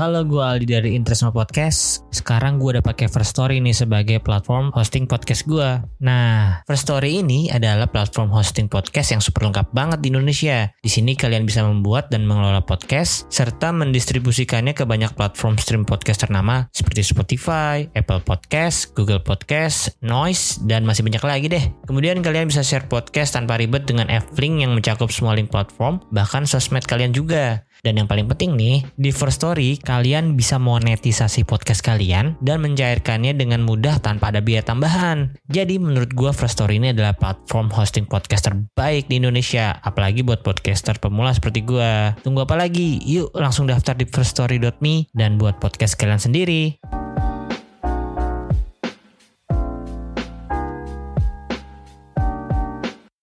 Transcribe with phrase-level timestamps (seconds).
[0.00, 2.08] Halo, gue Aldi dari Interestma Podcast.
[2.08, 5.76] Sekarang gue udah pakai First Story nih sebagai platform hosting podcast gue.
[6.00, 10.72] Nah, First Story ini adalah platform hosting podcast yang super lengkap banget di Indonesia.
[10.80, 16.24] Di sini kalian bisa membuat dan mengelola podcast serta mendistribusikannya ke banyak platform stream podcast
[16.24, 21.64] ternama seperti Spotify, Apple Podcast, Google Podcast, Noise, dan masih banyak lagi deh.
[21.84, 26.48] Kemudian kalian bisa share podcast tanpa ribet dengan F-Link yang mencakup semua link platform, bahkan
[26.48, 27.68] sosmed kalian juga.
[27.80, 33.32] Dan yang paling penting nih, di First Story kalian bisa monetisasi podcast kalian dan mencairkannya
[33.32, 35.32] dengan mudah tanpa ada biaya tambahan.
[35.48, 40.44] Jadi menurut gue First Story ini adalah platform hosting podcast terbaik di Indonesia, apalagi buat
[40.44, 42.14] podcaster pemula seperti gue.
[42.20, 43.00] Tunggu apa lagi?
[43.02, 46.99] Yuk langsung daftar di firststory.me dan buat podcast kalian sendiri.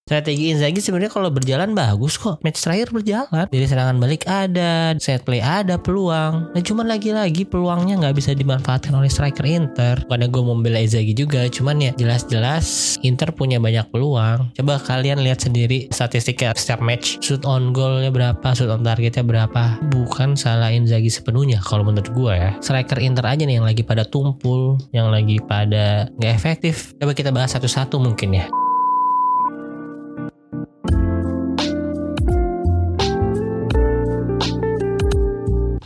[0.08, 2.40] Strategi Inzaghi sebenarnya kalau berjalan bagus kok.
[2.40, 3.44] Match terakhir berjalan.
[3.52, 6.48] Dari serangan balik ada, set play ada, peluang.
[6.56, 10.00] Nah cuman lagi-lagi peluangnya nggak bisa dimanfaatkan oleh striker Inter.
[10.08, 14.56] Karena gue membela Inzaghi juga, cuman ya jelas-jelas Inter punya banyak peluang.
[14.56, 17.20] Coba kalian lihat sendiri statistiknya setiap match.
[17.20, 19.76] Shoot on goalnya berapa, shoot on targetnya berapa.
[19.92, 22.56] Bukan salah Inzaghi sepenuhnya kalau menurut gue ya.
[22.64, 26.96] Striker Inter aja nih yang lagi pada tumpul, yang lagi pada nggak efektif.
[26.96, 28.48] Coba kita bahas satu-satu mungkin ya.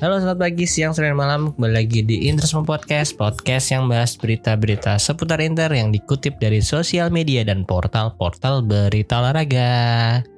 [0.02, 1.54] Halo selamat pagi, siang, sore, malam.
[1.54, 7.14] Kembali lagi di Interisme Podcast Podcast yang bahas berita-berita seputar Inter Yang dikutip dari sosial
[7.14, 9.70] media dan portal-portal berita olahraga.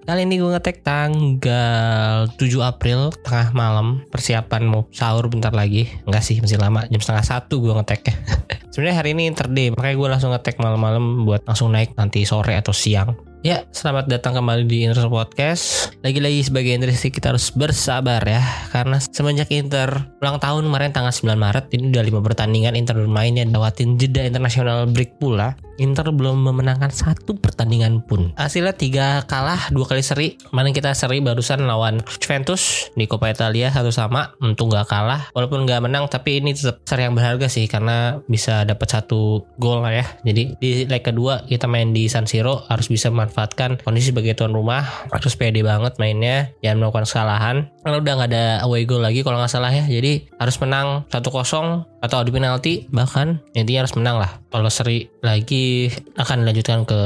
[0.05, 4.05] Kali ini gue ngetek tanggal 7 April tengah malam.
[4.13, 5.89] Persiapan mau sahur bentar lagi.
[6.05, 6.85] Enggak sih masih lama.
[6.93, 8.21] Jam setengah satu gue ngeteknya.
[8.77, 12.53] Sebenarnya hari ini Inter Day makanya gue langsung ngetek malam-malam buat langsung naik nanti sore
[12.53, 15.93] atau siang Ya, selamat datang kembali di Inter Podcast.
[16.01, 18.41] Lagi-lagi sebagai Inter kita harus bersabar ya,
[18.73, 23.45] karena semenjak Inter ulang tahun kemarin tanggal 9 Maret, ini udah lima pertandingan Inter bermainnya
[23.45, 25.61] dawatin jeda internasional break pula.
[25.79, 28.31] Inter belum memenangkan satu pertandingan pun.
[28.39, 30.29] Hasilnya tiga kalah, dua kali seri.
[30.39, 35.31] Kemarin kita seri barusan lawan Juventus di Coppa Italia satu sama, untung nggak kalah.
[35.35, 39.83] Walaupun nggak menang, tapi ini tetap seri yang berharga sih karena bisa dapat satu gol
[39.83, 40.07] lah ya.
[40.23, 44.55] Jadi di leg kedua kita main di San Siro harus bisa memanfaatkan kondisi sebagai tuan
[44.55, 44.87] rumah.
[45.11, 47.57] Harus pede banget mainnya, jangan melakukan kesalahan.
[47.83, 49.85] Karena udah nggak ada away goal lagi kalau nggak salah ya.
[49.85, 54.31] Jadi harus menang 1-0 atau adu penalti bahkan intinya harus menang lah.
[54.53, 55.89] Kalau seri lagi
[56.21, 56.99] akan dilanjutkan ke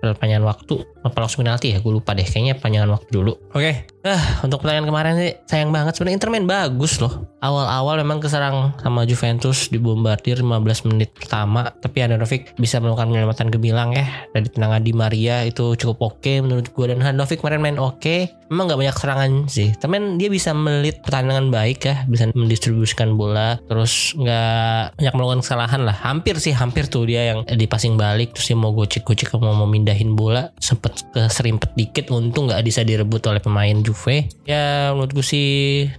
[0.00, 2.26] perpanjangan waktu apa langsung penalti ya gue lupa deh.
[2.26, 3.32] Kayaknya panjangan waktu dulu.
[3.54, 3.62] Oke.
[3.62, 3.74] Okay.
[4.06, 5.98] ah untuk pertandingan kemarin sih sayang banget.
[5.98, 7.26] Sebenarnya Inter main bagus loh.
[7.42, 11.74] Awal-awal memang keserang sama Juventus dibombardir 15 menit pertama.
[11.74, 14.06] Tapi Handanovic bisa melakukan penyelamatan gemilang ya.
[14.30, 17.98] Dari tendangan Di Maria itu cukup oke okay menurut gue dan Handanovic kemarin main oke.
[17.98, 18.20] Okay.
[18.46, 19.74] memang nggak banyak serangan sih.
[19.74, 22.06] Tapi dia bisa melit pertandingan baik ya.
[22.06, 23.58] Bisa mendistribusikan bola.
[23.66, 25.96] Terus nggak banyak melakukan kesalahan lah.
[25.98, 28.38] Hampir sih hampir tuh dia yang dipasing balik.
[28.38, 30.54] Terus dia mau gocek-gocek mau memindahin bola.
[30.62, 34.28] Sempet keserimpet dikit untung nggak bisa direbut oleh pemain Juve.
[34.46, 35.48] Ya menurut gue sih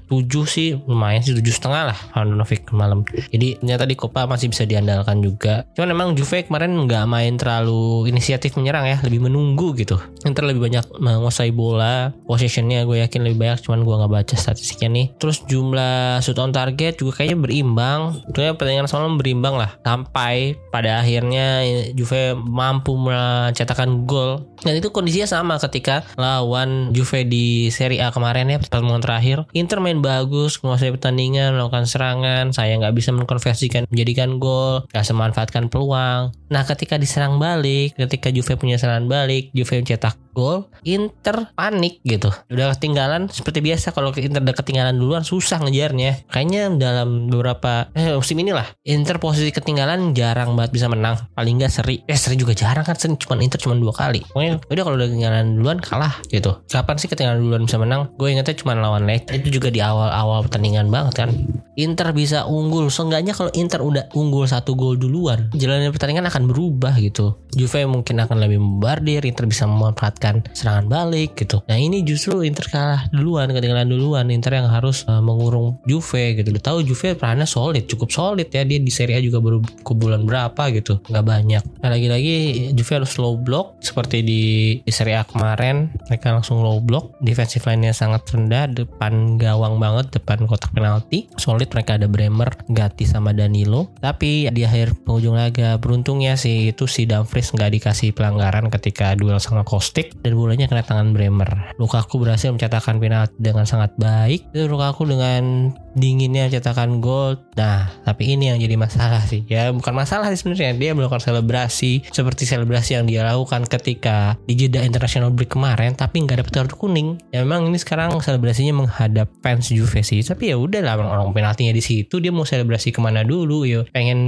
[0.09, 3.03] 7 sih lumayan sih tujuh setengah lah Handanovic malam.
[3.07, 5.67] Jadi ternyata di Copa masih bisa diandalkan juga.
[5.75, 9.99] Cuman emang Juve kemarin nggak main terlalu inisiatif menyerang ya lebih menunggu gitu.
[10.25, 14.89] Inter lebih banyak menguasai bola possessionnya gue yakin lebih banyak cuman gue nggak baca statistiknya
[14.93, 15.05] nih.
[15.17, 18.21] Terus jumlah shoot on target juga kayaknya berimbang.
[18.31, 21.63] Tentunya pertandingan semalam berimbang lah sampai pada akhirnya
[21.93, 28.51] Juve mampu mencetakkan gol dan itu kondisinya sama ketika lawan Juve di Serie A kemarin
[28.51, 29.47] ya pertemuan terakhir.
[29.55, 32.51] Inter main bagus menguasai pertandingan melakukan serangan.
[32.51, 36.35] Saya nggak bisa mengkonversikan menjadikan gol nggak semanfaatkan peluang.
[36.51, 42.29] Nah ketika diserang balik ketika Juve punya serangan balik Juve mencetak gol Inter panik gitu.
[42.53, 46.29] Udah ketinggalan seperti biasa kalau Inter udah ketinggalan duluan susah ngejarnya.
[46.29, 51.17] Kayaknya dalam beberapa eh, musim inilah Inter posisi ketinggalan jarang banget bisa menang.
[51.33, 52.05] Paling nggak seri.
[52.05, 54.21] Eh seri juga jarang kan seri cuma Inter cuma dua kali.
[54.29, 56.61] Pokoknya udah kalau udah ketinggalan duluan kalah gitu.
[56.69, 58.13] Kapan sih ketinggalan duluan bisa menang?
[58.21, 61.29] Gue ingetnya cuma lawan Leicester itu juga di awal-awal pertandingan banget kan.
[61.77, 62.89] Inter bisa unggul.
[62.89, 67.37] Seenggaknya kalau Inter udah unggul satu gol duluan, jalannya pertandingan akan berubah gitu.
[67.53, 71.61] Juve mungkin akan lebih membardir, Inter bisa memanfaatkan serangan balik gitu.
[71.67, 74.25] Nah ini justru Inter kalah duluan, ketinggalan duluan.
[74.31, 76.47] Inter yang harus uh, mengurung Juve gitu.
[76.53, 78.63] Udah tahu Juve perannya solid, cukup solid ya.
[78.67, 81.63] Dia di Serie A juga baru ke bulan berapa gitu, nggak banyak.
[81.83, 82.35] Nah lagi-lagi
[82.73, 84.43] Juve harus slow block seperti di,
[84.81, 85.91] di Serie A kemarin.
[86.09, 91.29] Mereka langsung low block, defensive line-nya sangat rendah, depan gawang banget, depan kotak penalti.
[91.37, 93.93] Solid mereka ada Bremer, Gatti sama Danilo.
[94.01, 99.37] Tapi di akhir penghujung laga beruntungnya sih itu si Dumfries nggak dikasih pelanggaran ketika duel
[99.37, 101.75] sama Kostik dan bolanya kena tangan Bremer.
[101.81, 104.49] Lukaku berhasil mencetakkan penalti dengan sangat baik.
[104.51, 107.41] Itu Lukaku dengan dinginnya cetakan gol.
[107.57, 109.43] Nah, tapi ini yang jadi masalah sih.
[109.49, 110.77] Ya, bukan masalah sih sebenarnya.
[110.77, 116.21] Dia melakukan selebrasi seperti selebrasi yang dia lakukan ketika di jeda international break kemarin, tapi
[116.23, 117.17] nggak dapat kartu kuning.
[117.33, 120.21] Ya memang ini sekarang selebrasinya menghadap fans Juve sih.
[120.21, 123.65] Tapi ya udah lah, orang penaltinya di situ, dia mau selebrasi ke mana dulu?
[123.65, 124.19] Ya pengen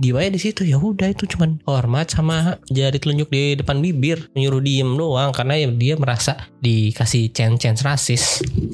[0.00, 0.64] diwaya di situ.
[0.64, 5.60] Ya udah itu cuman hormat sama jari telunjuk di depan bibir, menyuruh diem doang karena
[5.60, 8.22] ya dia merasa dikasih chance-chance rasis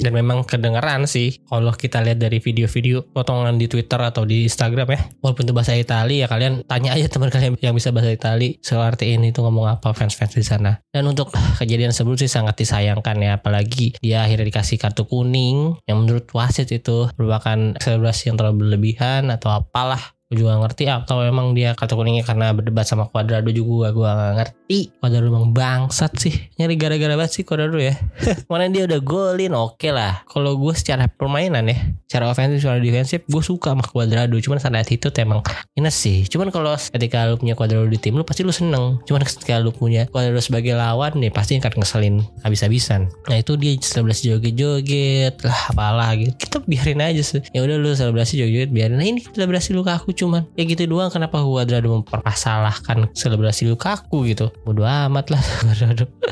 [0.05, 4.89] dan memang kedengeran sih kalau kita lihat dari video-video potongan di Twitter atau di Instagram
[4.93, 5.01] ya.
[5.25, 9.17] Walaupun itu bahasa Itali ya kalian tanya aja teman kalian yang bisa bahasa Itali seperti
[9.17, 10.85] ini tuh ngomong apa fans-fans di sana.
[10.93, 16.05] Dan untuk kejadian sebelum sih sangat disayangkan ya apalagi dia akhirnya dikasih kartu kuning yang
[16.05, 21.57] menurut wasit itu merupakan selebrasi yang terlalu berlebihan atau apalah gue juga ngerti atau emang
[21.57, 24.81] dia kartu kuningnya karena berdebat sama Cuadrado juga gue gak ngerti.
[25.01, 27.97] Cuadrado emang bangsat sih nyari gara-gara banget sih Cuadrado ya.
[28.53, 30.21] Mana dia udah golin oke okay lah.
[30.29, 34.37] Kalau gue secara permainan ya secara ofensif secara defensif gue suka sama Cuadrado.
[34.37, 35.41] Cuman saat itu emang
[35.73, 36.29] minus sih.
[36.29, 39.01] Cuman kalau ketika lu punya Cuadrado di tim lu pasti lu seneng.
[39.09, 43.09] Cuman ketika lu punya Cuadrado sebagai lawan nih pasti akan ngeselin habis-habisan.
[43.33, 46.37] Nah itu dia selebrasi joget-joget lah apalah gitu.
[46.37, 47.41] Kita biarin aja sih.
[47.57, 49.01] Ya udah lu selebrasi joget-joget biarin.
[49.01, 51.09] Nah ini selebrasi luka aku cuman ya gitu doang.
[51.09, 54.51] Kenapa Cuadrado mempermasalahkan selebrasi Lukaku gitu?
[54.67, 55.43] Bodo amat lah.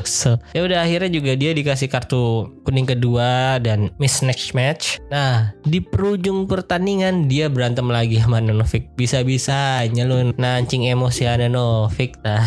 [0.07, 5.03] So, ya udah akhirnya juga dia dikasih kartu kuning kedua dan miss next match.
[5.11, 12.43] Nah di perujung pertandingan dia berantem lagi sama Nanovic bisa-bisanya lu nancing emosi Nanovic nah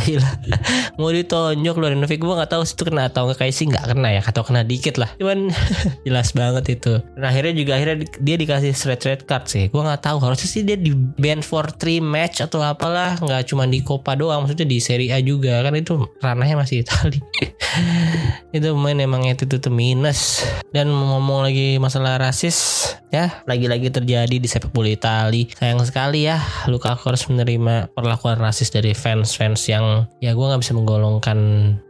[0.96, 3.38] mau ditonjok lu Nanovic gua nggak tahu itu kena atau nggak.
[3.40, 4.22] Kayak sih nggak kena ya.
[4.24, 5.10] Atau kena dikit lah.
[5.20, 5.52] Cuman
[6.06, 7.00] jelas banget itu.
[7.16, 9.68] Dan akhirnya juga akhirnya dia dikasih straight red card sih.
[9.68, 10.16] Gua nggak tahu.
[10.20, 10.92] Harusnya sih dia di
[11.38, 15.62] for three match atau apalah nggak cuma di Copa doang maksudnya di Serie A juga
[15.62, 17.22] kan itu ranahnya masih Itali.
[18.56, 20.42] Itu main emang itu tuh minus.
[20.74, 25.46] Dan ngomong lagi masalah rasis ya lagi-lagi terjadi di sepak bola Itali.
[25.54, 30.74] Sayang sekali ya Lukaku harus menerima perlakuan rasis dari fans-fans yang ya gue nggak bisa
[30.74, 31.38] menggolongkan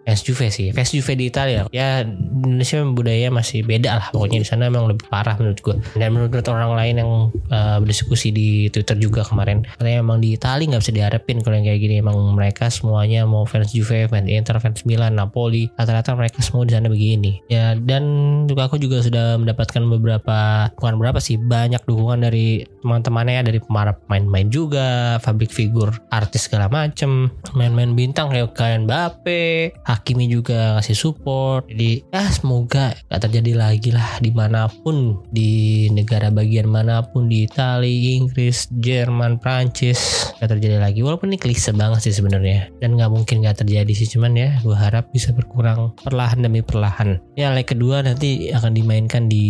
[0.05, 0.73] fans Juve sih.
[0.73, 1.67] Fans Juve di Italia.
[1.70, 4.06] Ya Indonesia budaya masih beda lah.
[4.12, 7.11] Pokoknya di sana emang lebih parah menurut gue dan menurut orang lain yang
[7.52, 11.67] uh, berdiskusi di Twitter juga kemarin katanya emang di Italia nggak bisa diharapin kalau yang
[11.69, 11.94] kayak gini.
[12.00, 15.69] Emang mereka semuanya mau fans Juve fans Inter fans Milan Napoli.
[15.76, 17.41] Rata-rata mereka semua di sana begini.
[17.50, 18.05] Ya dan
[18.46, 23.58] juga aku juga sudah mendapatkan beberapa bukan berapa sih banyak dukungan dari teman-temannya ya dari
[23.62, 30.97] pemain-pemain juga public figure artis segala macem main-main bintang kayak kalian Bape Hakimi juga ngasih
[30.97, 31.69] support.
[31.69, 37.29] Jadi ya semoga gak terjadi lagi lah di mana pun di negara bagian mana pun
[37.29, 41.05] di Italia Inggris Jerman Prancis gak terjadi lagi.
[41.05, 42.72] Walaupun ini klise banget sih sebenarnya.
[42.81, 47.20] Dan nggak mungkin gak terjadi sih cuman ya gue harap bisa berkurang perlahan demi perlahan.
[47.36, 49.44] Ya leg kedua nanti akan dimainkan di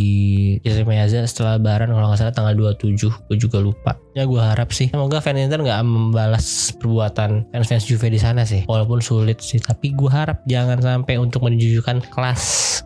[0.66, 4.68] Giuseppe Meazza setelah lebaran kalau nggak salah tanggal 27 gue juga lupa ya gue harap
[4.76, 4.92] sih.
[4.92, 8.68] Semoga fans Inter nggak membalas perbuatan fans-fans Juve di sana sih.
[8.68, 12.42] Walaupun sulit sih tapi gue harap jangan sampai untuk menunjukkan kelas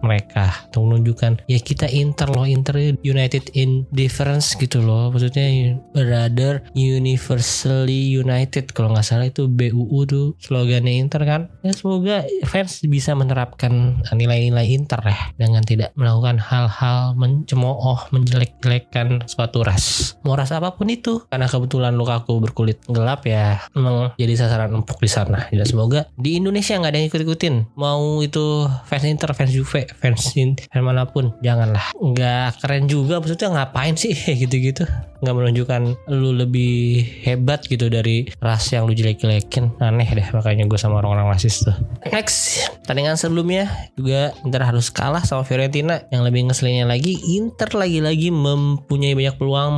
[0.06, 0.54] mereka.
[0.70, 5.10] Untuk menunjukkan ya kita Inter loh Inter United in difference gitu loh.
[5.10, 8.70] Maksudnya brother universally united.
[8.70, 11.42] Kalau nggak salah itu BUU tuh slogannya Inter kan.
[11.66, 15.18] Ya semoga fans bisa menerapkan nilai-nilai Inter ya.
[15.34, 20.16] Dengan tidak melakukan hal-hal mencemooh menjelek-jelekan suatu ras.
[20.22, 24.98] Mau ras apa pun itu karena kebetulan Lukaku berkulit gelap ya memang jadi sasaran empuk
[24.98, 25.46] di sana.
[25.52, 27.54] Dan semoga di Indonesia nggak ada yang ikut-ikutin.
[27.76, 31.94] Mau itu fans Inter fans Juve fans fans mana pun janganlah.
[31.96, 34.14] Nggak keren juga maksudnya ngapain sih?
[34.42, 34.84] Gitu-gitu.
[35.24, 39.80] Nggak menunjukkan lu lebih hebat gitu dari ras yang lu jelek-jelekin.
[39.80, 41.72] Aneh deh makanya gue sama orang-orang rasis tuh.
[42.12, 46.04] Next pertandingan sebelumnya juga Inter harus kalah sama Fiorentina.
[46.12, 49.72] Yang lebih ngeselinnya lagi Inter lagi-lagi mempunyai banyak peluang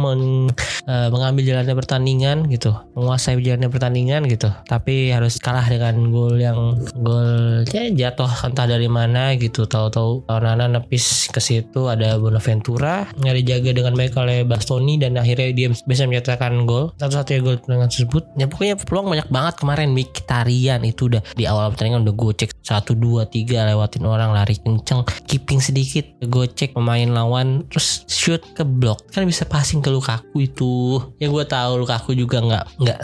[0.91, 2.71] uh, mengambil jalannya pertandingan gitu.
[2.95, 4.47] Menguasai jalannya pertandingan gitu.
[4.71, 9.67] Tapi harus kalah dengan gol yang gol ya jatuh entah dari mana gitu.
[9.67, 13.11] Tahu-tahu Nana nepis ke situ ada Bonaventura.
[13.19, 16.95] Nggak dijaga dengan baik oleh Bastoni dan akhirnya dia bisa menyatakan gol.
[16.95, 18.23] Satu-satunya gol dengan tersebut.
[18.39, 19.91] Ya pokoknya peluang banyak banget kemarin.
[19.91, 25.03] Mkhitaryan itu udah di awal pertandingan udah gocek satu dua tiga lewatin orang lari kenceng
[25.27, 29.03] keeping sedikit gocek pemain lawan terus shoot ke blok.
[29.11, 32.99] Kan bisa passing ke Lukaku itu ya gue tahu Lukaku juga nggak nggak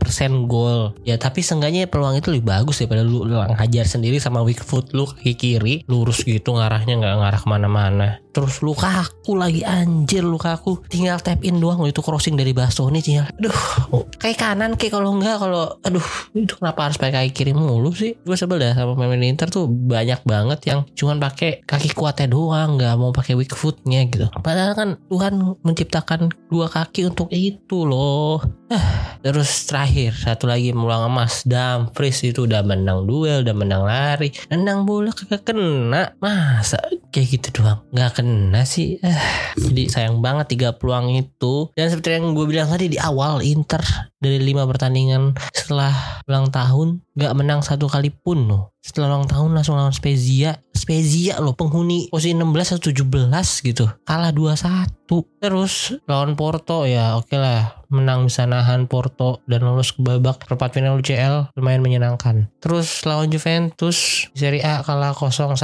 [0.00, 0.94] 99% gol.
[1.02, 4.90] Ya tapi seenggaknya peluang itu lebih bagus daripada lu, lu hajar sendiri sama weak foot
[4.96, 10.82] lu kaki kiri lurus gitu ngarahnya nggak ngarah ke mana-mana terus Lukaku lagi anjir Lukaku.
[10.90, 13.54] Tinggal tap in doang itu crossing dari Bastoni tinggal aduh
[14.18, 16.02] kayak kanan kayak kalau enggak kalau aduh
[16.34, 18.18] itu kenapa harus pakai kaki kiri mulu sih?
[18.26, 22.74] Gue sebel dah sama pemain Inter tuh banyak banget yang cuman pakai kaki kuatnya doang
[22.74, 24.26] nggak mau pakai weak footnya gitu.
[24.42, 28.42] Padahal kan Tuhan menciptakan dua kaki untuk itu loh.
[29.22, 34.34] Terus terakhir satu lagi meluang emas Dumfries itu udah menang duel udah menang lari.
[34.50, 36.18] Nendang bola kagak kena.
[36.18, 36.82] Masa
[37.14, 37.80] kayak gitu doang?
[37.94, 38.23] Nggak kena
[38.66, 38.98] sih.
[38.98, 39.20] Eh,
[39.56, 41.70] jadi sayang banget tiga peluang itu.
[41.78, 43.80] Dan seperti yang gue bilang tadi di awal Inter
[44.18, 49.56] dari lima pertandingan setelah ulang tahun nggak menang satu kali pun loh setelah ulang tahun
[49.56, 50.60] langsung lawan Spezia.
[50.76, 53.88] Spezia loh penghuni posisi 16 atau 17 gitu.
[54.04, 54.92] Kalah 2-1
[55.38, 57.62] terus lawan Porto ya oke okay lah.
[57.94, 62.50] Menang bisa nahan Porto dan lolos ke babak perempat final UCL lumayan menyenangkan.
[62.58, 65.54] Terus lawan Juventus Serie A kalah 0-1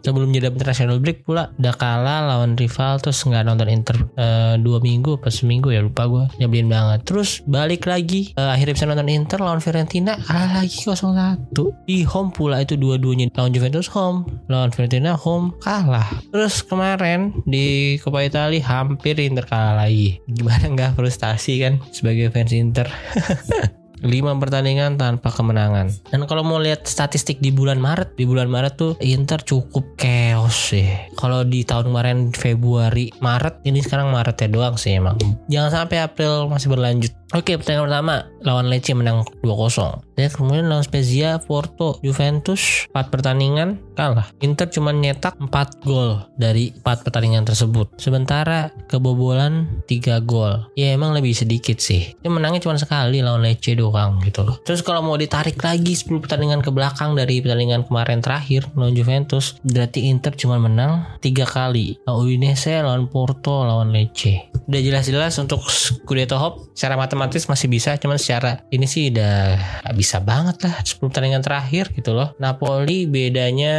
[0.00, 1.52] sebelum jeda international break pula.
[1.60, 6.08] Udah kalah lawan rival terus nggak nonton Inter uh, dua minggu pas seminggu ya lupa
[6.08, 7.04] gue nyebelin banget.
[7.04, 11.52] Terus balik lagi uh, akhirnya bisa nonton Inter lawan Fiorentina kalah lagi 0-1
[11.84, 17.96] di home pula itu dua-duanya lawan Juventus home lawan Fiorentina home kalah terus kemarin di
[18.00, 22.88] Coppa Italia hampir Inter kalah lagi gimana nggak frustasi kan sebagai fans Inter
[24.04, 25.88] 5 pertandingan tanpa kemenangan.
[26.12, 30.76] Dan kalau mau lihat statistik di bulan Maret, di bulan Maret tuh Inter cukup chaos
[30.76, 30.84] sih.
[31.16, 35.16] Kalau di tahun kemarin Februari, Maret, ini sekarang Maret ya doang sih emang.
[35.48, 37.16] Jangan sampai April masih berlanjut.
[37.34, 38.14] Oke, pertandingan pertama
[38.46, 40.06] lawan Lecce menang 2-0.
[40.14, 44.30] Dan kemudian lawan Spezia, Porto, Juventus 4 pertandingan kalah.
[44.38, 45.50] Inter cuma nyetak 4
[45.82, 47.98] gol dari 4 pertandingan tersebut.
[47.98, 50.70] Sementara kebobolan 3 gol.
[50.78, 52.14] Ya emang lebih sedikit sih.
[52.22, 54.62] Dia menangnya cuma sekali lawan Lecce doang gitu loh.
[54.62, 59.58] Terus kalau mau ditarik lagi 10 pertandingan ke belakang dari pertandingan kemarin terakhir lawan Juventus,
[59.66, 61.98] berarti Inter cuma menang 3 kali.
[62.06, 64.54] Lawan Udinese, lawan Porto, lawan Lecce.
[64.70, 69.56] Udah jelas-jelas untuk Scudetto Hop secara matematis masih bisa, cuman secara ini sih udah
[69.96, 72.36] bisa banget lah 10 pertandingan terakhir gitu loh.
[72.36, 73.74] Napoli bedanya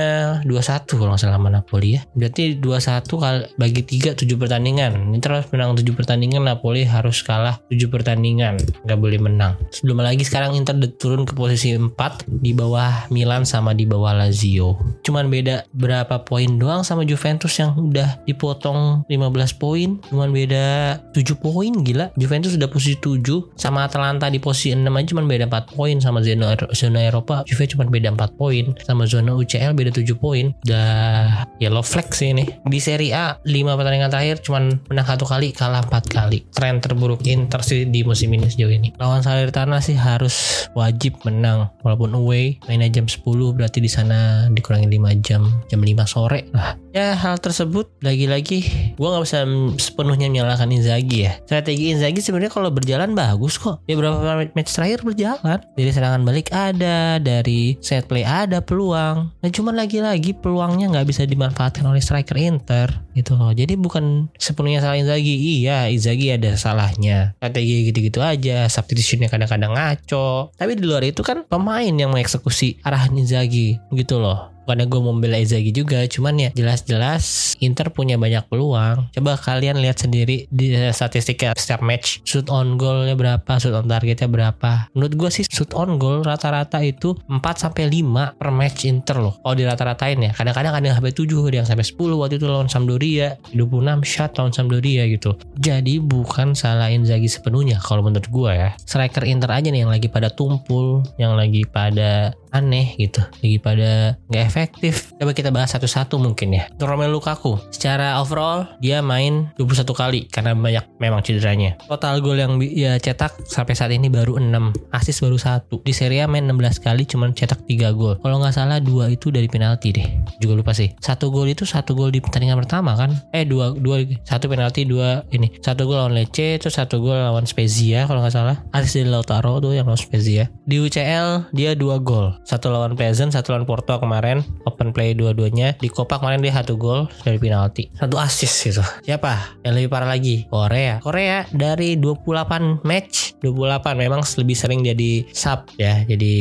[0.49, 2.01] 2-1 kalau nggak salah sama Napoli ya.
[2.17, 5.13] Berarti 2-1 kali bagi 3 7 pertandingan.
[5.13, 8.57] Ini terus menang 7 pertandingan Napoli harus kalah 7 pertandingan.
[8.81, 9.53] Nggak boleh menang.
[9.69, 11.93] Sebelum lagi sekarang Inter turun ke posisi 4
[12.25, 14.73] di bawah Milan sama di bawah Lazio.
[15.05, 20.01] Cuman beda berapa poin doang sama Juventus yang udah dipotong 15 poin.
[20.09, 22.09] Cuman beda 7 poin gila.
[22.17, 26.19] Juventus udah posisi 7 sama Atalanta di posisi 6 aja cuman beda 4 poin sama
[26.21, 30.51] zona zona Eropa Juve cuma beda 4 poin sama zona UCL beda 7 poin.
[30.65, 32.45] Udah yellow flag sih ini.
[32.65, 36.45] Di Serie A 5 pertandingan terakhir cuma menang satu kali kalah 4 kali.
[36.51, 38.93] Tren terburuk Inter sih di musim ini sejauh ini.
[38.97, 43.23] Lawan Salernitana sih harus wajib menang walaupun away mainnya jam 10
[43.55, 48.63] berarti di sana dikurangi 5 jam jam 5 sore lah ya hal tersebut lagi-lagi
[48.95, 49.43] gue nggak bisa
[49.75, 51.35] sepenuhnya menyalahkan Inzaghi ya.
[51.43, 53.83] Strategi Inzaghi sebenarnya kalau berjalan bagus kok.
[53.83, 55.59] Ya berapa match terakhir berjalan.
[55.75, 59.35] Dari serangan balik ada dari set play ada peluang.
[59.43, 63.51] Nah cuman lagi-lagi peluangnya nggak bisa dimanfaatkan oleh striker Inter gitu loh.
[63.51, 65.67] Jadi bukan sepenuhnya salah Inzaghi.
[65.67, 67.35] Iya Inzaghi ada salahnya.
[67.43, 68.71] Strategi gitu-gitu aja.
[68.71, 70.55] Substitutionnya kadang-kadang ngaco.
[70.55, 75.37] Tapi di luar itu kan pemain yang mengeksekusi arahan Inzaghi gitu loh bukannya gue membela
[75.37, 79.13] Izagi juga cuman ya jelas-jelas Inter punya banyak peluang.
[79.13, 84.25] Coba kalian lihat sendiri di statistiknya setiap match shoot on goalnya berapa shoot on targetnya
[84.25, 84.89] berapa.
[84.97, 89.37] Menurut gue sih shoot on goal rata-rata itu 4 sampai 5 per match Inter loh.
[89.39, 92.45] Kalau di rata-ratain ya kadang-kadang ada yang sampai 7 ada yang sampai 10 waktu itu
[92.49, 95.37] lawan Sampdoria 26 shot lawan Sampdoria gitu.
[95.61, 98.69] Jadi bukan salah Inzaghi sepenuhnya kalau menurut gue ya.
[98.81, 104.15] Striker Inter aja nih yang lagi pada tumpul yang lagi pada aneh gitu lagi pada
[104.31, 105.11] nggak efektif.
[105.19, 106.71] Coba kita bahas satu-satu mungkin ya.
[106.79, 111.75] Romelu Lukaku secara overall dia main 21 kali karena banyak memang cederanya.
[111.83, 115.83] Total gol yang dia cetak sampai saat ini baru 6 assist baru satu.
[115.83, 118.15] Di Serie A main 16 kali cuman cetak 3 gol.
[118.23, 120.07] Kalau nggak salah dua itu dari penalti deh.
[120.39, 120.91] Juga lupa sih.
[121.03, 123.11] Satu gol itu satu gol di pertandingan pertama kan?
[123.35, 125.51] Eh dua dua satu penalti dua ini.
[125.59, 128.57] Satu gol lawan Lecce terus satu gol lawan Spezia kalau nggak salah.
[128.71, 130.47] Assist dari Lautaro tuh yang lawan Spezia.
[130.63, 135.73] Di UCL dia dua gol satu lawan Peasant satu lawan Porto kemarin open play dua-duanya.
[135.81, 137.89] Di Copa kemarin dia satu gol dari penalti.
[137.97, 138.85] Satu assist gitu.
[139.03, 139.57] Siapa?
[139.65, 141.01] Yang lebih parah lagi Korea.
[141.01, 146.33] Korea dari 28 match 28 memang lebih sering jadi sub ya jadi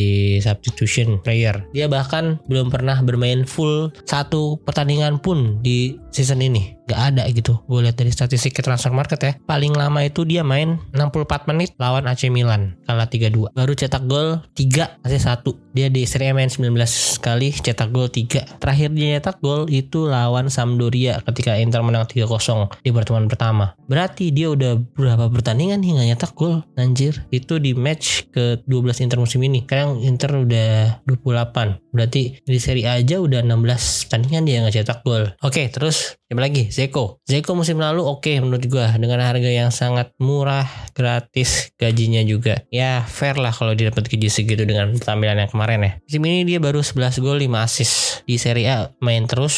[0.45, 1.65] substitution player.
[1.73, 6.79] Dia bahkan belum pernah bermain full satu pertandingan pun di season ini.
[6.87, 7.59] Gak ada gitu.
[7.67, 9.33] Gue lihat dari statistik transfer market ya.
[9.45, 12.79] Paling lama itu dia main 64 menit lawan AC Milan.
[12.87, 16.71] Kalah 3-2 baru cetak gol 3 AC 1 dia di Serie A main 19
[17.19, 22.85] kali cetak gol 3 terakhir dia cetak gol itu lawan Sampdoria ketika Inter menang 3-0
[22.85, 23.75] di pertemuan pertama.
[23.91, 26.63] Berarti dia udah berapa pertandingan hingga nyetak gol?
[26.79, 27.27] Anjir.
[27.35, 29.65] Itu di match ke 12 Inter musim ini.
[29.65, 35.01] Sekarang Inter udah 28 berarti di Serie A aja udah 16 pertandingan dia nggak cetak
[35.03, 35.33] gol.
[35.41, 36.67] Oke terus Siapa lagi?
[36.73, 37.23] Zeko.
[37.23, 42.67] Zeko musim lalu oke okay menurut gua dengan harga yang sangat murah, gratis, gajinya juga.
[42.75, 45.93] Ya fair lah kalau dia dapat gaji segitu dengan tampilan yang kemarin ya.
[46.03, 49.55] Musim ini dia baru 11 gol 5 assist di Serie A main terus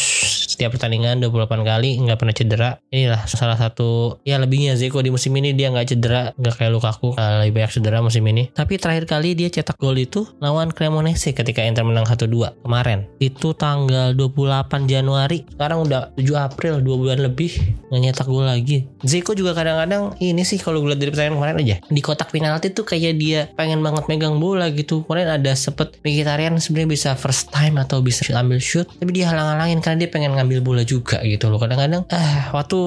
[0.56, 2.70] setiap pertandingan 28 kali nggak pernah cedera.
[2.90, 7.14] Inilah salah satu ya lebihnya Zeko di musim ini dia nggak cedera, nggak kayak Lukaku
[7.14, 8.50] uh, lebih banyak cedera musim ini.
[8.52, 13.06] Tapi terakhir kali dia cetak gol itu lawan Cremonese ketika Inter menang 1-2 kemarin.
[13.22, 15.46] Itu tanggal 28 Januari.
[15.46, 17.52] Sekarang udah 7 April April dua bulan lebih
[17.92, 21.56] nggak nyetak gol lagi Zeko juga kadang-kadang ini sih kalau gue lihat dari pertandingan kemarin
[21.60, 26.00] aja di kotak penalti tuh kayak dia pengen banget megang bola gitu kemarin ada sempet
[26.00, 30.32] Mkhitaryan sebenarnya bisa first time atau bisa ambil shoot tapi dia halang-halangin karena dia pengen
[30.32, 31.58] ngambil bola juga gitu loh.
[31.60, 32.80] Kadang-kadang ah waktu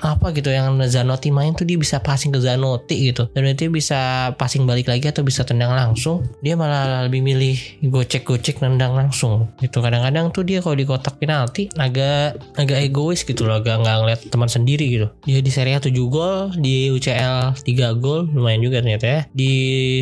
[0.00, 3.28] apa gitu yang Zanotti main tuh dia bisa passing ke Zanotti gitu.
[3.32, 7.56] Dan itu bisa passing balik lagi atau bisa tendang langsung dia malah lebih milih
[7.88, 9.52] gocek-gocek nendang langsung.
[9.60, 9.78] Gitu.
[9.80, 14.20] Kadang-kadang tuh dia kalau di kotak penalti agak agak egois gitu loh agak nggak ngeliat
[14.28, 15.06] teman sendiri gitu.
[15.24, 19.20] Dia di Serie A 7 gol di UCL 3 gol lumayan juga ternyata ya.
[19.30, 19.52] Di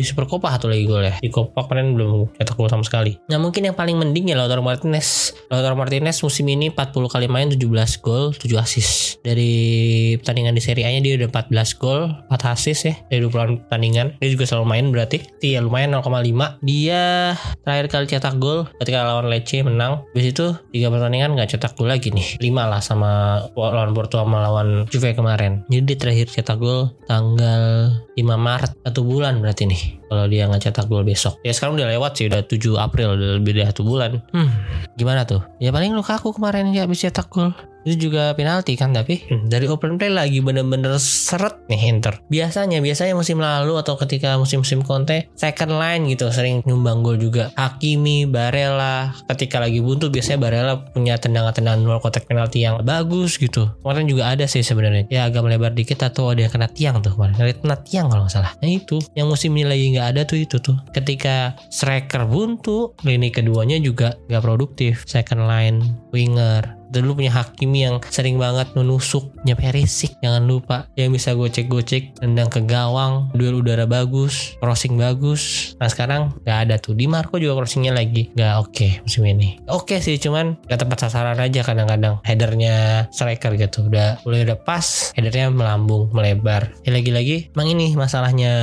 [0.05, 1.15] Super Copa satu lagi gol ya.
[1.19, 3.17] Di Copa kemarin belum cetak gol sama sekali.
[3.31, 5.33] Nah mungkin yang paling mending ya Lautaro Martinez.
[5.49, 7.59] Lautaro Martinez musim ini 40 kali main 17
[8.05, 9.19] gol 7 assist.
[9.23, 13.65] Dari pertandingan di Serie A nya dia udah 14 gol 4 assist ya dari 20
[13.65, 14.07] pertandingan.
[14.21, 15.25] Dia juga selalu main berarti.
[15.41, 20.05] Iya lumayan 0,5 dia terakhir kali cetak gol ketika lawan Lecce menang.
[20.13, 22.37] Habis itu 3 pertandingan nggak cetak gol lagi nih.
[22.37, 25.65] 5 lah sama lawan Porto sama lawan Juve kemarin.
[25.71, 30.69] Jadi dia terakhir cetak gol tanggal 5 Maret satu bulan berarti nih kalau dia nggak
[30.69, 31.41] cetak gol besok.
[31.41, 34.21] Ya sekarang udah lewat sih udah 7 April udah lebih dari satu bulan.
[34.29, 34.49] Hmm,
[34.93, 35.41] gimana tuh?
[35.57, 37.51] Ya paling Lukaku kemarin ya habis cetak gol
[37.83, 42.19] itu juga penalti kan tapi hmm, dari open play lagi bener-bener seret nih Inter.
[42.31, 47.51] Biasanya biasanya musim lalu atau ketika musim-musim Conte second line gitu sering nyumbang gol juga.
[47.59, 53.71] Hakimi Barella ketika lagi buntu biasanya Barella punya tendangan-tendangan luar kotak penalti yang bagus gitu.
[53.83, 55.07] Kemarin juga ada sih sebenarnya.
[55.11, 57.35] Ya agak melebar dikit atau ada yang kena tiang tuh kemarin.
[57.35, 58.51] Kena tiang kalau nggak salah.
[58.59, 58.99] Nah itu.
[59.13, 60.77] Yang musim ini lagi nggak ada tuh itu tuh.
[60.95, 65.03] Ketika striker buntu lini keduanya juga nggak produktif.
[65.07, 65.79] Second line
[66.11, 70.85] winger dulu punya Hakimi yang sering banget menusuk nyampe Perisik jangan lupa.
[70.93, 75.73] Yang bisa gocek-gocek tendang ke gawang duel udara bagus crossing bagus.
[75.81, 76.93] Nah sekarang nggak ada tuh.
[76.93, 78.29] Di Marco juga crossingnya lagi.
[78.35, 79.57] Nggak oke okay musim ini.
[79.65, 82.21] Oke okay sih cuman gak tepat sasaran aja kadang-kadang.
[82.21, 83.89] Headernya striker gitu.
[83.89, 86.69] Udah mulai udah pas headernya melambung melebar.
[86.85, 88.53] Ya lagi-lagi emang ini masalahnya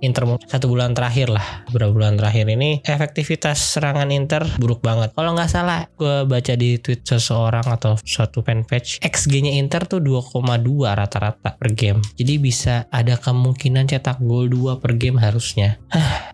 [0.00, 1.66] Inter satu bulan terakhir lah.
[1.70, 5.10] Beberapa bulan terakhir ini efektivitas serangan Inter buruk banget.
[5.12, 10.86] Kalau nggak salah gue baca di tweet seseorang atau suatu fanpage XG-nya Inter tuh 2,2
[10.86, 11.98] rata-rata per game.
[12.14, 15.82] Jadi bisa ada kemungkinan cetak gol 2 per game harusnya.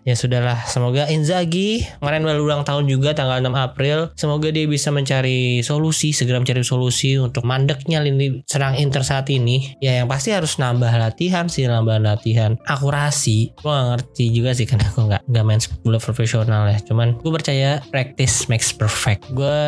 [0.05, 0.69] Ya sudahlah.
[0.69, 6.13] Semoga Inzaghi kemarin baru ulang tahun juga tanggal 6 April semoga dia bisa mencari solusi
[6.13, 9.73] segera mencari solusi untuk mandeknya lini serang Inter saat ini.
[9.81, 14.67] Ya yang pasti harus nambah latihan sih nambah latihan akurasi gue gak ngerti juga sih
[14.67, 16.77] karena gue gak, gak main bola profesional ya.
[16.83, 19.23] Cuman gue percaya practice makes perfect.
[19.31, 19.59] Gue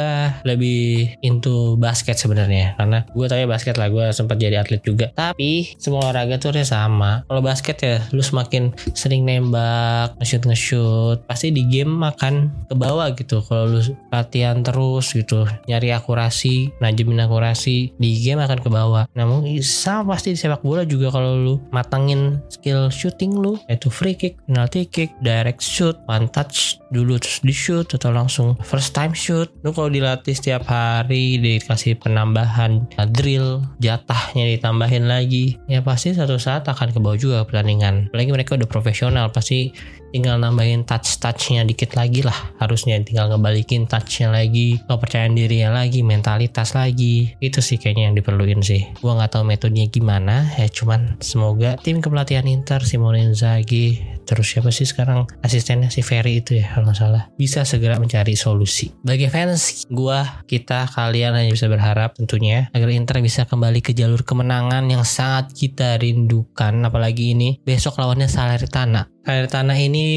[0.43, 5.10] lebih into basket sebenarnya karena gue tahu ya basket lah gue sempat jadi atlet juga.
[5.15, 7.23] Tapi semua olahraga tuh harusnya sama.
[7.30, 13.13] Kalau basket ya lu semakin sering nembak nge-shoot nge-shoot pasti di game akan ke bawah
[13.15, 13.39] gitu.
[13.45, 19.06] Kalau lu latihan terus gitu nyari akurasi najemin akurasi di game akan ke bawah.
[19.15, 23.93] Namun sama pasti di sepak bola juga kalau lu matangin skill shooting lu ya itu
[23.93, 28.97] free kick, penalty kick, direct shoot, one touch dulu terus di shoot atau langsung first
[28.97, 29.47] time shoot.
[29.61, 36.41] Lu kalau dilatih setiap hari dikasih penambahan uh, drill, jatahnya ditambahin lagi, ya pasti satu
[36.41, 38.09] saat akan ke bawah juga pertandingan.
[38.09, 39.71] Apalagi mereka udah profesional, pasti
[40.11, 42.35] tinggal nambahin touch-touchnya dikit lagi lah.
[42.61, 47.35] Harusnya tinggal ngebalikin touchnya lagi kepercayaan dirinya lagi mentalitas lagi.
[47.43, 48.87] Itu sih kayaknya yang diperluin sih.
[48.99, 54.75] Gua nggak tahu metodenya gimana ya cuman semoga tim kepelatihan Inter Simone Inzaghi terus siapa
[54.75, 55.23] sih sekarang?
[55.39, 57.23] Asistennya si Ferry itu ya kalau nggak salah.
[57.39, 58.91] Bisa segera mencari solusi.
[58.99, 64.27] Bagi fans gua kita kalian hanya bisa berharap tentunya agar Inter bisa kembali ke jalur
[64.27, 66.75] kemenangan yang sangat kita rindukan.
[66.83, 70.07] Apalagi ini besok lawannya Salernitana Salernitana ini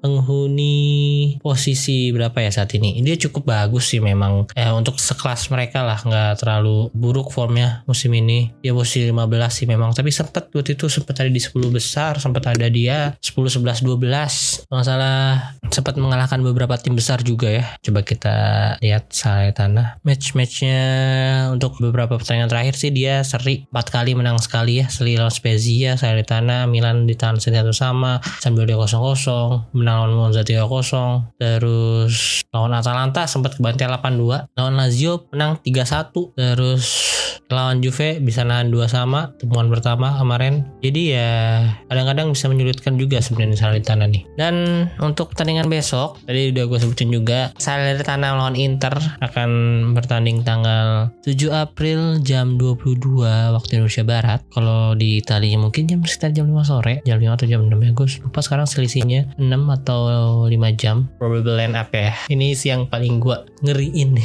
[0.00, 3.04] penghuni posisi berapa ya saat ini?
[3.04, 4.48] Dia cukup bagus sih memang.
[4.56, 8.56] Eh, untuk sekelas mereka lah nggak terlalu buruk formnya musim ini.
[8.64, 9.92] Dia posisi 15 sih memang.
[9.92, 14.72] Tapi sempat waktu itu sempat ada di 10 besar sempat ada dia 10 11 12
[14.72, 17.76] nggak salah sempat mengalahkan beberapa tim besar juga ya.
[17.84, 18.36] Coba kita
[18.80, 20.80] lihat Salernitana match-matchnya
[21.52, 23.68] untuk beberapa pertandingan terakhir sih dia seri.
[23.68, 24.88] 4 kali menang sekali ya.
[24.88, 28.16] Seri lawan Spezia Salernitana Milan ditahan satu sama
[28.46, 35.58] Sampdoria 0-0 menang lawan Monza 3-0 terus lawan Atalanta sempat kebantai 8-2 lawan Lazio menang
[35.66, 37.06] 3-1 terus
[37.50, 40.66] lawan Juve bisa nahan 2 sama temuan pertama kemarin.
[40.82, 44.22] Jadi ya kadang-kadang bisa menyulitkan juga sebenarnya Salernitana nih.
[44.34, 49.50] Dan untuk pertandingan besok tadi udah gue sebutin juga Salernitana lawan Inter akan
[49.94, 53.22] bertanding tanggal 7 April jam 22
[53.54, 54.40] waktu Indonesia Barat.
[54.50, 57.90] Kalau di Italia mungkin jam sekitar jam 5 sore jam 5 atau jam 6 ya
[57.94, 59.46] gue lupa sekarang selisihnya 6
[59.82, 60.00] atau
[60.48, 61.08] 5 jam.
[61.20, 62.16] Probable line up ya.
[62.28, 64.16] Ini sih yang paling gue ngeriin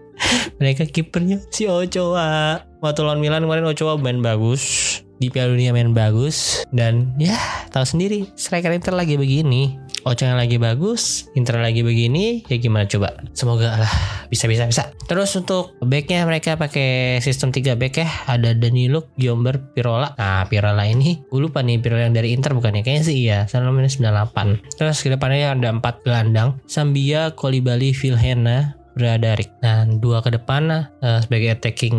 [0.60, 2.62] mereka kipernya si Ochoa.
[2.80, 5.00] Waktu lawan Milan kemarin Ochoa main bagus.
[5.20, 6.64] Di Piala Dunia main bagus.
[6.72, 7.36] Dan ya
[7.72, 13.20] tahu sendiri striker Inter lagi begini Ochoa lagi bagus Inter lagi begini ya gimana coba?
[13.36, 13.94] Semoga lah
[14.30, 18.08] bisa bisa bisa terus untuk backnya mereka pakai sistem 3 back ya.
[18.30, 20.14] Ada Danilo Giomber Pirola.
[20.16, 22.82] Nah Pirola ini gue lupa nih Pirola yang dari Inter bukan ya?
[22.86, 26.56] Kayaknya sih iya sana 98 terus ke depannya ada 4 gelandang.
[26.64, 29.50] Sambia Kolibali Vilhena Bradaric.
[29.62, 31.96] Nah, dua ke depan uh, sebagai attacking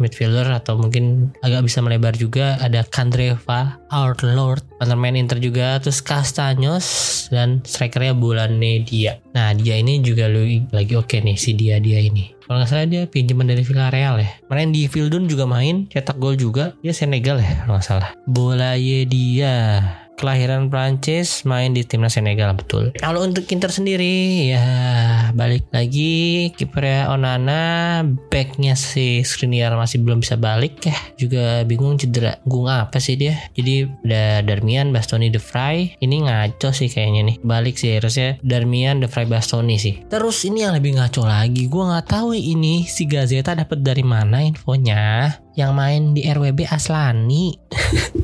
[0.00, 4.64] midfielder atau mungkin agak bisa melebar juga ada Kandreva, Our Lord,
[4.96, 6.86] main Inter juga, terus Castaños
[7.32, 9.18] dan strikernya Bulane dia.
[9.36, 12.40] Nah, dia ini juga lagi oke okay nih si dia dia ini.
[12.50, 14.30] Kalau nggak salah dia pinjaman dari Villarreal ya.
[14.50, 16.74] Main di Fieldun juga main, cetak gol juga.
[16.82, 18.10] Dia Senegal ya kalau nggak salah.
[18.26, 19.78] Bolaye dia
[20.20, 22.92] kelahiran Prancis main di timnas Senegal betul.
[23.00, 24.68] Kalau untuk Inter sendiri ya
[25.32, 30.96] balik lagi kipernya Onana, backnya si Skriniar masih belum bisa balik ya.
[31.16, 33.40] Juga bingung cedera gung apa sih dia.
[33.56, 35.96] Jadi ada Darmian, Bastoni, De Vrij.
[35.96, 37.36] Ini ngaco sih kayaknya nih.
[37.40, 40.04] Balik sih harusnya Darmian, De Vrij, Bastoni sih.
[40.12, 44.44] Terus ini yang lebih ngaco lagi, gue nggak tahu ini si Gazeta dapat dari mana
[44.44, 47.52] infonya yang main di RWB Aslani.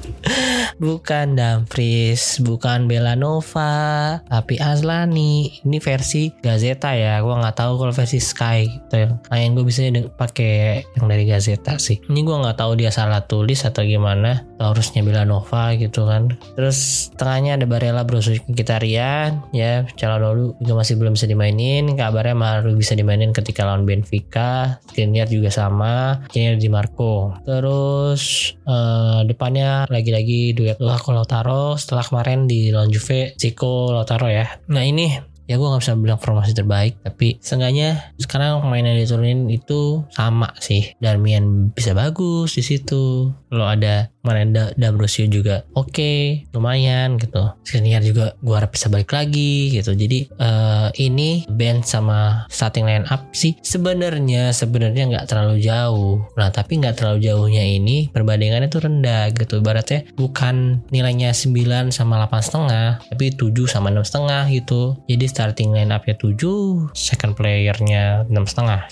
[0.77, 5.63] Bukan Dumfries bukan Belanova tapi Aslani.
[5.65, 9.87] Ini versi Gazeta ya gue nggak tahu kalau versi Sky gitu nah yang gue bisa
[10.19, 12.03] pakai yang dari Gazeta sih.
[12.11, 16.37] Ini gue nggak tahu dia salah tulis atau gimana harusnya Belanova gitu kan.
[16.59, 21.95] Terus tengahnya ada Barella Brozovic Kitarian ya calon dulu juga masih belum bisa dimainin.
[21.97, 24.77] Kabarnya baru bisa dimainin ketika lawan Benfica.
[24.93, 32.47] Skriniar juga sama Skriniar di Marco Terus uh, depannya lagi-lagi duet Lukaku Lautaro setelah kemarin
[32.47, 34.47] di lawan Juve Zico Lautaro ya.
[34.71, 39.47] Nah ini ya gue nggak bisa bilang formasi terbaik tapi seenggaknya sekarang pemain yang diturunin
[39.51, 40.95] itu sama sih.
[40.99, 43.31] Darmian bisa bagus di situ.
[43.55, 47.55] Lo ada Marenda dan Rusio juga oke okay, lumayan gitu.
[47.63, 49.95] Skriniar juga gue harap bisa balik lagi gitu.
[49.95, 53.55] Jadi uh, ini band sama starting line up sih.
[53.63, 56.27] Sebenarnya sebenarnya nggak terlalu jauh.
[56.35, 59.63] Nah tapi nggak terlalu jauhnya ini perbandingannya tuh rendah gitu.
[59.63, 64.99] Ibaratnya bukan nilainya 9 sama 8 setengah tapi 7 sama 6 setengah gitu.
[65.07, 68.89] Jadi starting line upnya 7 second playernya 6 setengah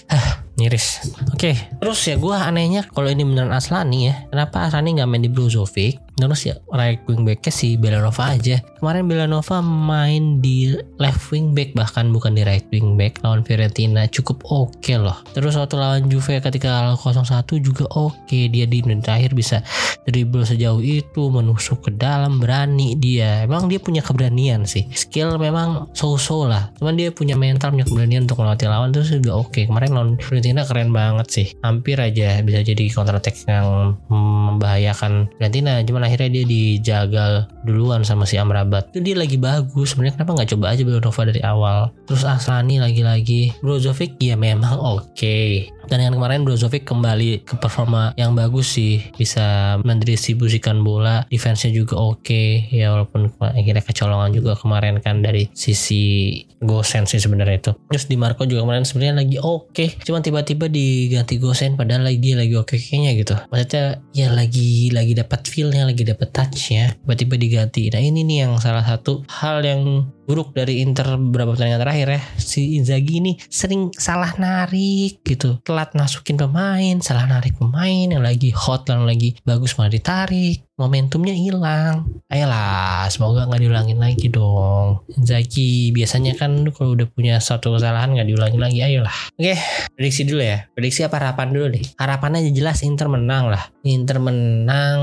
[0.61, 1.09] miris.
[1.33, 1.57] Oke, okay.
[1.81, 6.04] terus ya gue anehnya kalau ini beneran Aslani ya, kenapa Aslani nggak main di Brozovic?
[6.15, 8.63] Terus ya right wing backnya si Belanova aja.
[8.79, 10.71] Kemarin Belanova main di
[11.03, 15.19] left wing back bahkan bukan di right wing back lawan Fiorentina cukup oke okay loh.
[15.35, 18.47] Terus waktu lawan Juve ketika 0-1 juga oke okay.
[18.47, 19.59] dia di menit terakhir bisa
[20.07, 23.43] dribble sejauh itu menusuk ke dalam berani dia.
[23.43, 24.87] Emang dia punya keberanian sih.
[24.95, 26.71] Skill memang so-so lah.
[26.79, 29.51] Cuman dia punya mental punya keberanian untuk melatih lawan terus juga oke.
[29.51, 29.65] Okay.
[29.67, 31.47] Kemarin lawan Fiorentina keren banget sih.
[31.65, 35.83] Hampir aja bisa jadi counter attack yang membahayakan Fiorentina.
[35.83, 38.93] Cuman akhirnya dia dijagal duluan sama si Amrabat.
[38.93, 39.97] Itu dia lagi bagus.
[39.97, 41.81] Sebenarnya kenapa nggak coba aja Villanova dari awal?
[42.05, 43.57] Terus Asani lagi-lagi.
[43.65, 45.17] Brozovic ya memang oke.
[45.17, 45.73] okay.
[45.89, 49.01] Dan yang kemarin Brozovic kembali ke performa yang bagus sih.
[49.15, 52.23] Bisa mendistribusikan bola defense-nya juga oke.
[52.25, 52.67] Okay.
[52.73, 57.73] ya walaupun akhirnya kecolongan juga kemarin kan dari sisi Gosen sih sebenarnya itu.
[57.93, 59.71] Terus di Marco juga kemarin sebenarnya lagi oke.
[59.75, 59.89] Okay.
[60.01, 63.35] cuman tiba-tiba diganti Gosen padahal lagi dia lagi oke okay kayaknya gitu.
[63.53, 63.85] Maksudnya
[64.17, 66.97] ya lagi lagi dapat feelnya lagi dapat touchnya.
[67.05, 67.93] Tiba-tiba diganti.
[67.93, 72.21] Nah ini nih yang salah satu hal yang buruk dari Inter beberapa pertandingan terakhir ya.
[72.41, 78.55] Si Inzaghi ini sering salah narik gitu telat masukin pemain salah narik pemain yang lagi
[78.55, 82.09] hot yang lagi bagus malah ditarik momentumnya hilang.
[82.33, 85.05] Ayolah semoga nggak diulangin lagi dong.
[85.13, 89.15] Inzaghi biasanya kan kalau udah punya satu kesalahan nggak diulangin lagi ayolah.
[89.37, 89.61] Oke
[89.93, 90.65] prediksi dulu ya.
[90.73, 91.85] Prediksi apa harapan dulu nih?
[92.01, 93.69] Harapannya jelas Inter menang lah.
[93.85, 94.99] Inter menang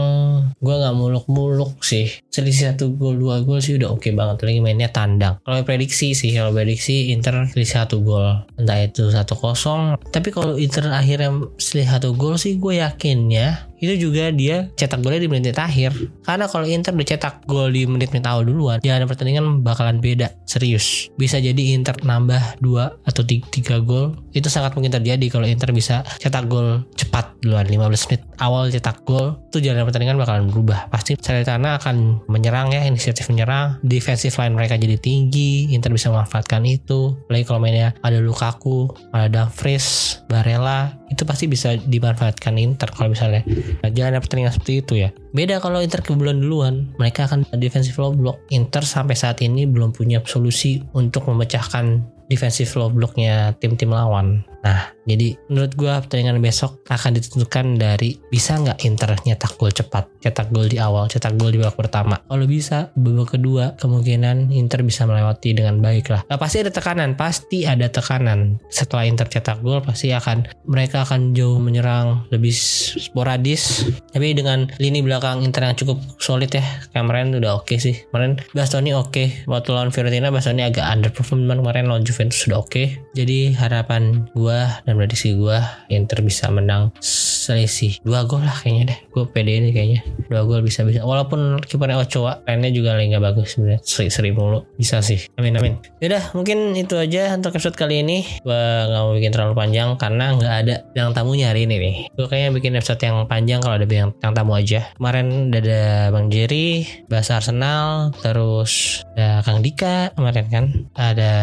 [0.57, 2.09] gue nggak muluk-muluk sih.
[2.33, 4.41] Selisih satu gol dua gol sih udah oke okay banget.
[4.41, 5.35] Lagi mainnya tan kandang.
[5.43, 9.99] Kalau prediksi sih, kalau prediksi Inter pilih satu gol, entah itu satu kosong.
[10.07, 15.01] Tapi kalau Inter akhirnya pilih satu gol sih, gue yakin ya itu juga dia cetak
[15.01, 15.93] golnya di menit akhir
[16.25, 21.07] karena kalau Inter dicetak gol di menit-menit awal duluan jalan pertandingan bakalan beda serius.
[21.15, 26.03] Bisa jadi Inter nambah 2 atau 3 gol itu sangat mungkin terjadi kalau Inter bisa
[26.19, 31.19] cetak gol cepat duluan 15 menit awal cetak gol itu jalan pertandingan bakalan berubah pasti
[31.19, 37.15] Salernitana akan menyerang ya inisiatif menyerang defensive line mereka jadi tinggi Inter bisa memanfaatkan itu
[37.27, 43.43] apalagi kalau mainnya ada Lukaku ada Dumfries Barella itu pasti bisa dimanfaatkan Inter kalau misalnya
[43.91, 45.09] jalan pertandingan seperti itu ya.
[45.35, 48.39] Beda kalau Inter kebobolan duluan, mereka akan defensive low block.
[48.47, 51.99] Inter sampai saat ini belum punya solusi untuk memecahkan
[52.31, 54.47] defensive low blocknya tim-tim lawan.
[54.63, 60.05] Nah, jadi menurut gue pertandingan besok akan ditentukan dari bisa nggak Inter nyetak gol cepat,
[60.21, 62.21] cetak gol di awal, cetak gol di babak pertama.
[62.29, 66.21] Kalau bisa, babak kedua kemungkinan Inter bisa melewati dengan baik lah.
[66.29, 68.61] Nah, pasti ada tekanan, pasti ada tekanan.
[68.69, 73.89] Setelah Inter cetak gol, pasti akan mereka akan jauh menyerang lebih sporadis.
[74.13, 77.95] Tapi dengan lini belakang Inter yang cukup solid ya, kemarin udah oke okay sih.
[78.13, 79.27] Kemarin Bastoni oke, okay.
[79.49, 82.69] waktu lawan Fiorentina Bastoni agak underperform, kemarin lawan Juventus sudah oke.
[82.69, 83.01] Okay.
[83.17, 85.57] Jadi harapan gue dan prediksi gue
[85.89, 88.99] Inter bisa menang selisih dua gol lah kayaknya deh.
[89.09, 90.05] Gue pede ini kayaknya.
[90.29, 91.01] Dua gol bisa bisa.
[91.01, 93.81] Walaupun kipernya Ochoa lainnya juga lagi nggak bagus sebenarnya.
[93.81, 94.61] Seri seri mulu.
[94.77, 95.25] Bisa sih.
[95.41, 95.81] Amin amin.
[95.99, 98.21] Yaudah mungkin itu aja untuk episode kali ini.
[98.45, 101.95] Gue nggak mau bikin terlalu panjang karena nggak ada yang tamunya hari ini nih.
[102.13, 104.93] Gue kayaknya bikin episode yang panjang kalau ada yang, yang tamu aja.
[105.01, 105.83] Kemarin udah ada
[106.13, 110.65] Bang Jerry bahasa Arsenal terus ada Kang Dika kemarin kan.
[110.93, 111.33] Ada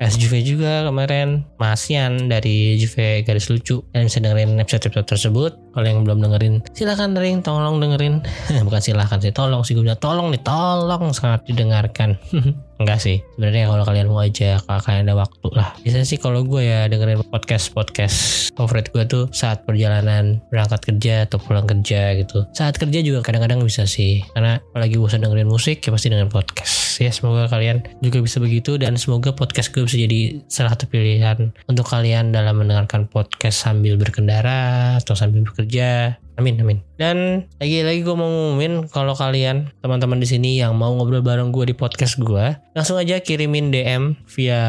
[0.00, 1.46] SJV juga kemarin.
[1.58, 5.52] Masian dari Juve garis lucu kalian bisa dengerin episode-episode tersebut.
[5.70, 8.26] Kalau yang belum dengerin silahkan dengerin tolong dengerin.
[8.66, 12.18] Bukan silahkan sih tolong sih gue tolong nih tolong sangat didengarkan
[12.76, 15.72] Enggak sih, sebenarnya kalau kalian mau aja, kalau kalian ada waktu lah.
[15.80, 18.16] Biasanya sih kalau gue ya dengerin podcast podcast
[18.52, 22.44] favorit gue tuh saat perjalanan berangkat kerja atau pulang kerja gitu.
[22.52, 27.00] Saat kerja juga kadang-kadang bisa sih, karena lagi bosan dengerin musik ya pasti dengerin podcast.
[27.00, 31.52] Ya semoga kalian juga bisa begitu dan semoga podcast gue bisa jadi salah satu pilihan
[31.68, 36.84] untuk kalian dalam mendengarkan podcast sambil berkendara atau sambil bekerja Amin amin.
[37.00, 41.72] Dan lagi-lagi gue mau ngumumin kalau kalian teman-teman di sini yang mau ngobrol bareng gue
[41.72, 44.62] di podcast gue, langsung aja kirimin DM via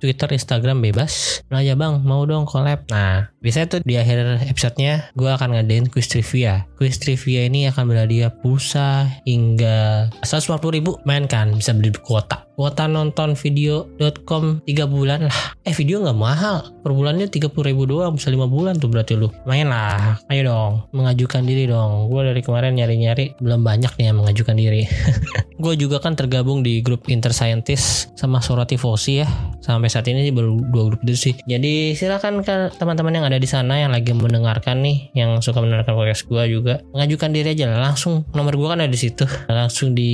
[0.00, 1.44] Twitter, Instagram bebas.
[1.52, 2.84] Nah aja bang, mau dong collab.
[2.90, 6.68] Nah biasanya tuh di akhir episodenya gue akan ngadain quiz trivia.
[6.76, 12.44] Quiz trivia ini akan berhadiah pulsa hingga 150 ribu main kan bisa beli kuota.
[12.60, 15.56] Kuota nonton video.com 3 bulan lah.
[15.64, 16.68] Eh video nggak mahal.
[16.84, 19.32] Per bulannya 30 ribu doang bisa 5 bulan tuh berarti lu.
[19.48, 20.20] Main lah.
[20.28, 22.12] Ayo dong mengajukan diri dong.
[22.12, 24.84] Gue dari kemarin nyari-nyari belum banyak nih yang mengajukan diri.
[25.60, 29.28] Gue juga kan tergabung di grup Inter Scientist sama Sorati Fosi ya.
[29.60, 31.34] Sampai saat ini sih baru dua grup itu sih.
[31.44, 35.94] Jadi silakan ke teman-teman yang ada di sana yang lagi mendengarkan nih yang suka mendengarkan
[35.94, 39.22] podcast gue juga mengajukan diri aja langsung nomor gue kan ada di situ.
[39.46, 40.10] Langsung di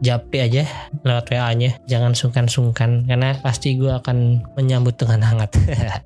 [0.00, 0.64] japri aja
[1.04, 1.70] lewat WA nya.
[1.84, 5.52] Jangan sungkan-sungkan karena pasti gue akan menyambut dengan hangat.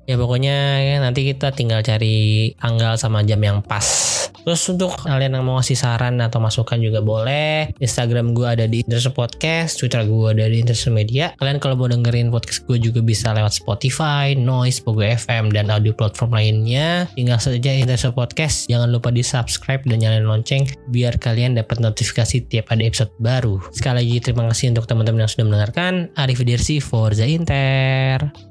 [0.09, 3.85] Ya pokoknya ya, nanti kita tinggal cari tanggal sama jam yang pas
[4.49, 7.69] terus untuk kalian yang mau ngasih saran atau masukan juga boleh.
[7.77, 11.29] Instagram gue ada di Interest Podcast Twitter gue ada di Interest Media.
[11.37, 15.93] Kalian kalau mau dengerin podcast gue juga bisa lewat Spotify, Noise, Pogo FM dan audio
[15.93, 17.05] platform lainnya.
[17.13, 18.65] Tinggal saja Interest Podcast.
[18.65, 23.61] Jangan lupa di subscribe dan nyalain lonceng biar kalian dapat notifikasi tiap ada episode baru.
[23.69, 26.09] Sekali lagi terima kasih untuk teman-teman yang sudah mendengarkan.
[26.17, 28.48] Arif Dirsi Forza Inter.